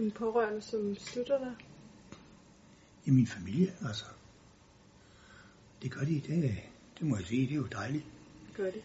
[0.00, 1.54] en pårørende, som støtter dig?
[3.04, 4.04] I min familie, altså.
[5.82, 6.58] Det gør de, det,
[6.98, 8.04] det må jeg sige, det er jo dejligt.
[8.56, 8.82] Gør det?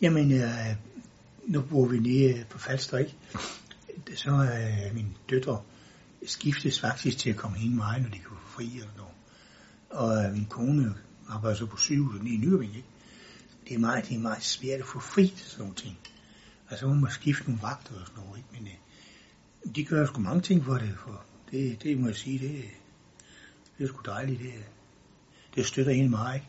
[0.00, 0.76] Jamen, øh,
[1.46, 3.16] nu bor vi nede på Falster, ikke?
[4.14, 5.62] Så er øh, min døtre
[6.26, 9.14] skiftes faktisk til at komme hen mig, når de kan få fri eller noget.
[9.90, 10.94] Og øh, min kone
[11.28, 12.88] arbejder så på sygehuset i Nyrving, ikke?
[13.68, 15.98] Det er, meget, det er meget svært at få fri til sådan nogle ting.
[16.70, 18.48] Altså, man må skifte nogle vagter og sådan noget, ikke?
[18.52, 18.74] Men øh,
[19.74, 22.64] de gør sgu mange ting for det, for det, det må jeg sige, det,
[23.78, 24.40] det er sgu dejligt.
[24.40, 24.52] Det,
[25.54, 26.46] det støtter en meget, ikke?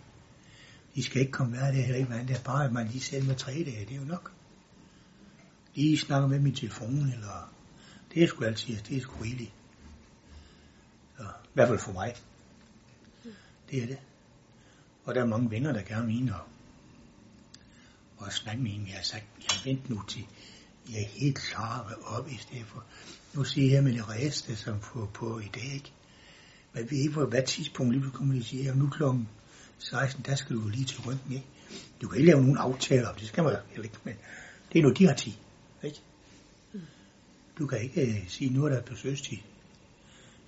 [0.95, 3.25] De skal ikke komme hver dag, heller ikke det er bare, at man lige selv
[3.25, 4.31] med tre dage, det er jo nok.
[5.75, 7.53] Lige snakker med min telefon, eller
[8.13, 9.53] det er sgu altid, det er sgu rigeligt.
[11.17, 12.16] Så, I hvert fald for mig.
[13.72, 13.97] Det er det.
[15.03, 16.47] Og der er mange venner, der gerne vil og,
[18.17, 18.88] og snakke med en.
[18.88, 20.27] Jeg har sagt, jeg venter nu til,
[20.91, 22.83] jeg er helt klar op i stedet for.
[23.33, 25.91] Nu siger jeg med det reste, som på, på i dag, ikke?
[26.73, 29.27] Men ved ikke, hvor hvad tidspunkt lige kommer de sige, nu klokken
[29.79, 31.47] 16, der skal du lige til røntgen, ikke?
[32.02, 34.16] Du kan ikke lave nogen aftaler, det skal man jo ikke, men
[34.73, 35.33] det er nu de har tid,
[35.83, 36.02] ikke?
[37.59, 39.38] Du kan ikke uh, sige, nu er der besøgstid.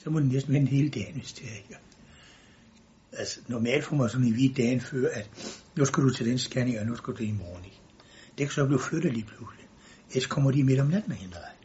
[0.03, 1.77] Så må du næsten vente hele dagen, hvis det er ikke.
[3.11, 5.29] Altså, normalt får man sådan en hvid dagen før, at
[5.75, 7.79] nu skal du til den scanning, og nu skal du i morgen, ikke?
[8.37, 9.58] Det kan så blive flyttet lige pludselig.
[10.09, 11.55] Ellers kommer de midt om natten og henter dig.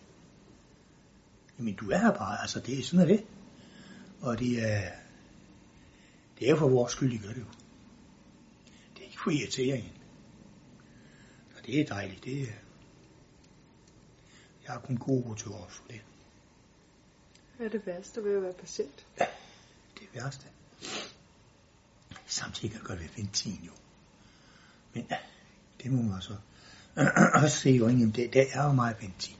[1.59, 3.27] Jamen, du er her bare, altså det er sådan er det.
[4.20, 4.91] Og det er,
[6.39, 7.47] det er for vores skyld, de gør det jo.
[8.95, 9.92] Det er ikke for irriteringen.
[11.56, 12.25] Og det er dejligt.
[12.25, 12.53] Det er,
[14.65, 16.00] jeg har kun ord til vores for det.
[17.56, 19.06] Hvad er det værste ved at være patient?
[19.20, 19.27] Ja,
[19.98, 20.47] det værste.
[22.27, 23.72] Samtidig kan det godt være ventin jo.
[24.95, 25.06] Men
[25.83, 26.37] det må man så
[27.42, 29.37] også se jo det, det er jo meget ventin.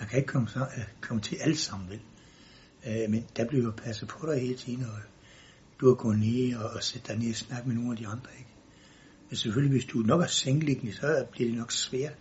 [0.00, 0.66] Man kan ikke komme, så,
[1.00, 2.00] komme til alt sammen, vel?
[2.86, 4.98] Øh, men der bliver jo passet på dig hele tiden, og
[5.80, 8.06] du har gået ned og, og sætte dig ned og snakke med nogle af de
[8.06, 8.50] andre, ikke?
[9.28, 12.14] Men selvfølgelig, hvis du nok er sengeliggende, så bliver det nok svært.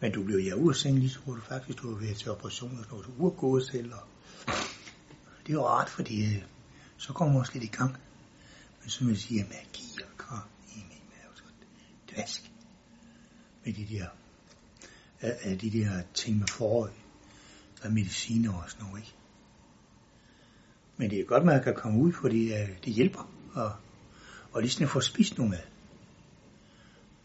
[0.00, 3.04] Men du bliver ja ud lige så du faktisk du er været til operation, og
[3.18, 3.92] du er gået selv.
[3.92, 4.06] Og
[5.46, 6.42] det er jo rart, fordi øh,
[6.96, 7.96] så kommer man også lidt i gang.
[8.80, 11.42] Men så vil jeg siger, magi og kom i min mave, så
[12.14, 12.53] dvask
[13.64, 14.06] med de der,
[15.20, 16.90] af, af de der ting med forøj,
[17.82, 19.14] og mediciner og sådan noget, ikke?
[20.96, 23.30] Men det er godt, man kan komme ud, fordi uh, det hjælper.
[23.54, 23.72] Og,
[24.52, 25.58] og ligesom at få spist noget mad.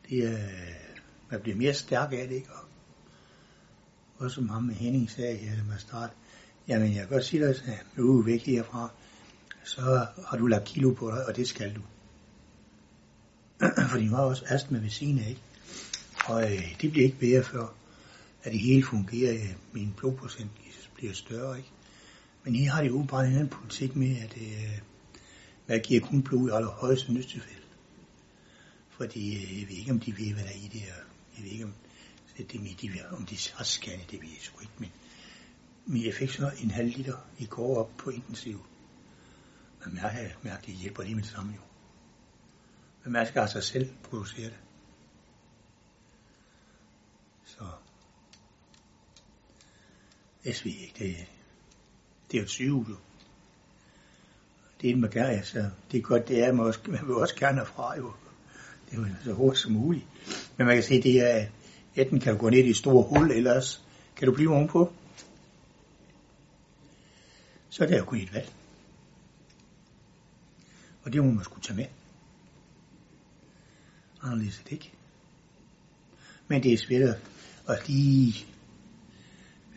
[0.10, 2.50] Det er, uh, man bliver mere stærk af det, ikke?
[2.54, 2.70] Og,
[4.18, 6.10] og som ham med Henning sagde her man start,
[6.68, 8.92] jamen jeg kan godt sige dig, at øh, nu er du væk herfra,
[9.64, 11.82] så har du lagt kilo på dig, og det skal du.
[13.92, 15.42] Fordi var også astma ved siden af, ikke?
[16.26, 17.68] Og øh, det bliver ikke bedre før,
[18.44, 20.52] at det hele fungerer, øh, min blodprocent
[20.96, 21.70] bliver større, ikke?
[22.44, 24.80] Men her har de åbenbart en anden politik med, at øh,
[25.68, 27.62] man giver kun blod i allerhøjeste nødstilfælde.
[28.90, 30.94] Fordi øh, jeg ved ikke, om de ved, hvad der er i det her.
[31.38, 31.74] Jeg ved ikke, om
[32.38, 34.74] det med, de, om de har scannet, det ved jeg sgu ikke.
[34.78, 34.92] Men,
[35.86, 38.66] men jeg fik så en halv liter i går op på intensiv.
[39.86, 41.62] Men jeg har mærket, det hjælper lige med det samme jo.
[43.04, 44.60] Men man skal altså selv producere det.
[47.46, 47.64] Så
[50.50, 51.16] jeg ikke, det,
[52.32, 52.98] det er jo et sygehus.
[54.82, 57.36] Det er en magari, altså, det er godt, det er, man, også, man vil også
[57.36, 58.14] gerne fra jo.
[58.90, 60.06] Det er jo så hurtigt som muligt.
[60.58, 61.46] Men man kan se, det er,
[61.96, 63.84] enten kan du gå ned i et stort hul, ellers
[64.16, 64.94] kan du blive ovenpå.
[67.70, 68.54] Så er det jo kun et valg.
[71.04, 71.86] Og det må man skulle tage med.
[74.22, 74.92] Anderledes er det ikke.
[76.48, 77.18] Men det er svært
[77.68, 78.46] at lige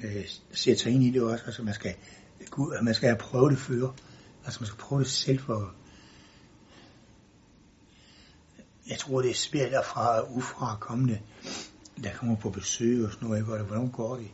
[0.03, 1.45] øh, sætte sig ind i det også.
[1.45, 1.95] Altså man skal,
[2.51, 3.89] Gud, man skal have prøvet det før.
[4.45, 5.75] Altså man skal prøve det selv for...
[8.89, 11.21] Jeg tror, det er svært at fra ufra kommende,
[12.03, 13.41] der kommer på besøg og sådan noget.
[13.41, 13.65] Ikke?
[13.65, 14.31] Hvordan går det?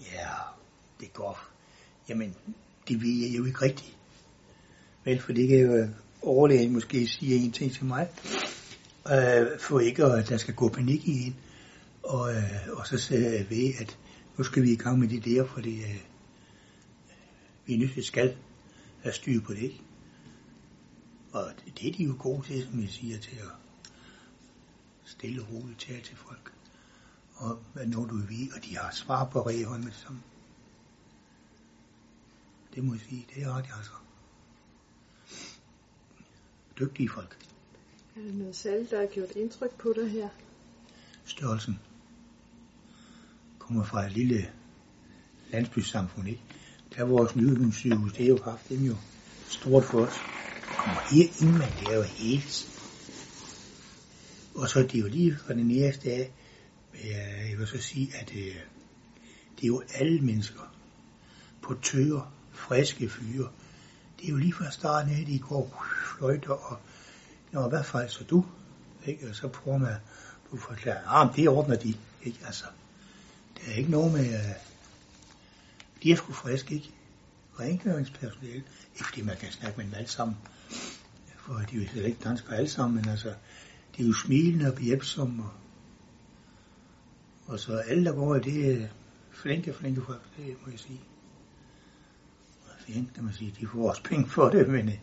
[0.00, 0.28] Ja,
[1.00, 1.38] det går.
[2.08, 2.34] Jamen,
[2.88, 3.96] det ved jeg jo ikke rigtigt.
[5.04, 5.88] Vel, for det kan jo
[6.22, 8.08] overlægen måske sige en ting til mig,
[9.12, 11.36] øh, for ikke at der skal gå panik i en.
[12.02, 13.98] Og, øh, og så sidder jeg ved, at
[14.38, 16.02] nu skal vi i gang med det der, fordi øh,
[17.66, 18.36] vi er nødt til skal
[19.02, 19.72] have styr på det?
[21.32, 23.52] Og det, er de jo gode til, som jeg siger, til at
[25.04, 26.52] stille og roligt tale til folk.
[27.34, 30.22] Og hvad når du er og de har svar på rehånd med det samme.
[32.74, 33.92] Det må jeg sige, det er ret, altså.
[36.78, 37.38] Dygtige folk.
[38.16, 40.28] Er der noget særligt, der har gjort indtryk på dig her?
[41.24, 41.78] Størrelsen
[43.72, 44.48] kommer fra et lille
[45.52, 46.42] landsbysamfund, ikke?
[46.94, 48.96] der er vores nyhedssygehus, det er jo haft dem jo
[49.48, 50.14] stort for os.
[50.76, 52.68] Kommer her ind, man, det er jo helt.
[54.54, 56.32] Og så det er jo lige fra den næste af,
[57.50, 58.54] jeg vil så sige, at øh,
[59.56, 60.74] det er jo alle mennesker.
[61.62, 63.48] På tøger, friske fyre.
[64.18, 65.84] Det er jo lige fra starten af, de går
[66.18, 66.78] fløjter og,
[67.52, 68.44] når hvad fald så du?
[69.06, 69.28] Ikke?
[69.28, 69.92] Og så prøver man
[70.52, 71.94] at forklare, ah, det ordner de.
[72.22, 72.38] Ikke?
[72.46, 72.64] Altså,
[73.66, 74.56] der er ikke noget med, at
[76.02, 76.90] de er sgu friske, ikke?
[77.60, 78.54] Rengøringspersonale,
[78.94, 80.36] ikke fordi man kan snakke med dem alle sammen,
[81.36, 83.34] for de er jo ikke danskere alle sammen, men altså,
[83.96, 85.52] de er jo smilende og behjælpsomme, og,
[87.46, 88.88] og så alle, der går i det, er
[89.30, 91.00] flinke, flinke folk, det må jeg sige.
[92.64, 94.98] Og fint, kan man sige, de får også penge for det, men, øh,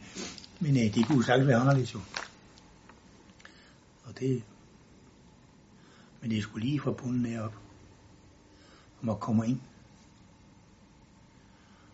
[0.60, 2.00] men det kunne sagtens være anderledes jo.
[4.04, 4.44] Og det,
[6.22, 7.69] men det skulle lige fra bunden af op
[9.02, 9.62] må komme ind.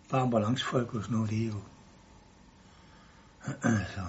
[0.09, 1.61] Bare ambulancefolk og sådan noget, det er jo,
[3.79, 4.01] altså,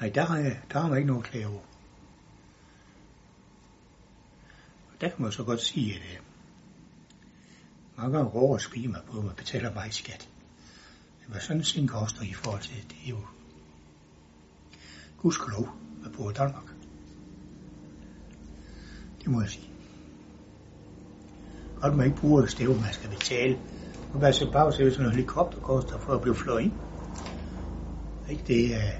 [0.00, 1.62] nej, der har, jeg, der har man ikke noget klage over.
[4.92, 6.20] Og der kan man så godt sige, at øh,
[7.96, 10.28] mange gange råber og skriger mig på, at man betaler mig skat.
[11.28, 13.18] Hvad sådan en ting koster i forhold til, det er jo
[15.18, 15.68] gudskelov,
[16.04, 16.74] at bo i Danmark.
[19.20, 19.71] Det må jeg sige.
[21.82, 23.58] Godt man ikke bruger det stæv, man skal betale.
[24.12, 26.72] Og kan jeg se bare se, hvis en helikopter koster for at blive fløjet ind.
[28.30, 28.92] Ikke det er...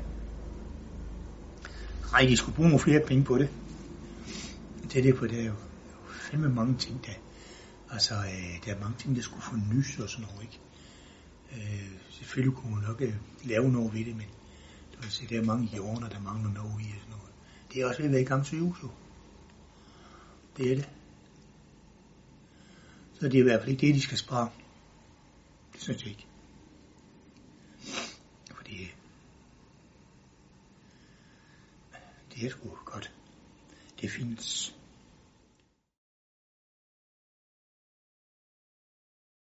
[2.12, 3.48] Nej, de skulle bruge nogle flere penge på det.
[4.82, 5.54] Det er det, for det er jo
[6.10, 7.12] fandme mange ting, der...
[7.92, 10.60] Altså, øh, der er mange ting, der skulle få nys og sådan noget, ikke?
[11.52, 13.14] Øh, selvfølgelig kunne man nok øh,
[13.44, 14.26] lave noget ved det, men
[14.96, 17.30] du vil se, der er mange hjørner, der mangler noget i og sådan noget.
[17.72, 18.72] Det er også ved at være i gang til jo.
[20.56, 20.88] Det er det.
[23.22, 24.50] Så det er i hvert fald ikke det, de skal spare.
[25.72, 26.26] Det synes jeg ikke.
[28.54, 28.90] Fordi
[32.34, 33.12] det er sgu godt.
[34.00, 34.76] Det findes.